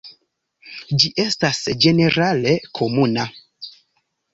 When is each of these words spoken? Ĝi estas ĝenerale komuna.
Ĝi 1.03 1.11
estas 1.25 1.61
ĝenerale 1.85 2.59
komuna. 2.83 3.33